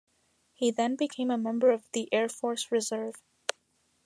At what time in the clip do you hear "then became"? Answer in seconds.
0.71-1.29